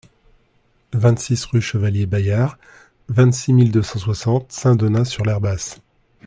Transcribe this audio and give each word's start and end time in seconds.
vingt-six 0.95 1.45
rue 1.45 1.61
Chevalier 1.61 2.07
Bayard, 2.07 2.57
vingt-six 3.07 3.53
mille 3.53 3.71
deux 3.71 3.83
cent 3.83 3.99
soixante 3.99 4.51
Saint-Donat-sur-l'Herbasse 4.51 5.79